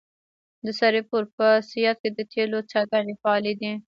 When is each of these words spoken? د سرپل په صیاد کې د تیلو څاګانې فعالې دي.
د 0.65 0.67
سرپل 0.79 1.23
په 1.37 1.47
صیاد 1.69 1.97
کې 2.01 2.09
د 2.17 2.19
تیلو 2.31 2.59
څاګانې 2.71 3.13
فعالې 3.21 3.53
دي. 3.61 3.71